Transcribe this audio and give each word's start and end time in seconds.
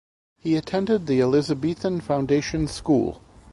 He 0.39 0.55
attended 0.55 1.05
the 1.05 1.21
Elizabethan 1.21 2.01
Foundation 2.01 2.67
School. 2.67 3.21